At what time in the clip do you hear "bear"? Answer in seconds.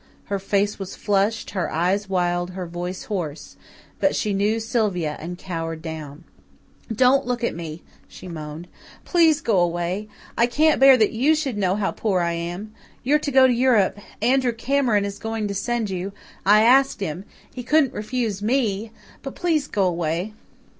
10.79-10.97